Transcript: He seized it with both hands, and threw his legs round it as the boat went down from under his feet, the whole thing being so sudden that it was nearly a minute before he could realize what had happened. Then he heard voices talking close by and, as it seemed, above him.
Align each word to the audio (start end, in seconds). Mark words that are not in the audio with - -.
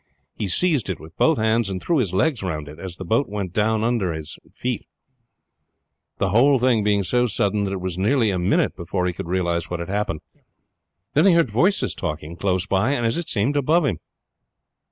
He 0.33 0.47
seized 0.47 0.89
it 0.89 0.99
with 0.99 1.15
both 1.15 1.37
hands, 1.37 1.69
and 1.69 1.79
threw 1.79 1.97
his 1.99 2.11
legs 2.11 2.41
round 2.41 2.67
it 2.67 2.79
as 2.79 2.97
the 2.97 3.05
boat 3.05 3.29
went 3.29 3.53
down 3.53 3.81
from 3.81 3.89
under 3.89 4.13
his 4.13 4.35
feet, 4.51 4.87
the 6.17 6.29
whole 6.29 6.57
thing 6.57 6.83
being 6.83 7.03
so 7.03 7.27
sudden 7.27 7.65
that 7.65 7.73
it 7.73 7.81
was 7.81 7.99
nearly 7.99 8.31
a 8.31 8.39
minute 8.39 8.75
before 8.75 9.05
he 9.05 9.13
could 9.13 9.27
realize 9.27 9.69
what 9.69 9.79
had 9.79 9.89
happened. 9.89 10.21
Then 11.13 11.27
he 11.27 11.33
heard 11.33 11.51
voices 11.51 11.93
talking 11.93 12.35
close 12.35 12.65
by 12.65 12.93
and, 12.93 13.05
as 13.05 13.15
it 13.15 13.29
seemed, 13.29 13.55
above 13.55 13.85
him. 13.85 13.99